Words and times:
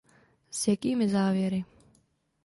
S 0.51 0.67
jakými 0.67 1.09
závěry? 1.09 1.63